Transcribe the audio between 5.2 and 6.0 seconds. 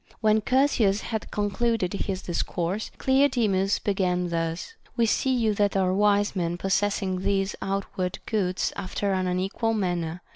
you that are